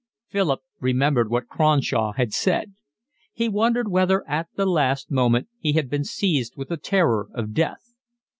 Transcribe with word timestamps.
Philip 0.29 0.61
remembered 0.79 1.29
what 1.29 1.47
Cronshaw 1.47 2.13
had 2.13 2.33
said. 2.33 2.73
He 3.31 3.47
wondered 3.47 3.87
whether 3.91 4.27
at 4.27 4.47
that 4.55 4.65
last 4.65 5.11
moment 5.11 5.47
he 5.59 5.73
had 5.73 5.91
been 5.91 6.05
seized 6.05 6.57
with 6.57 6.69
the 6.69 6.77
terror 6.77 7.29
of 7.35 7.53
death. 7.53 7.93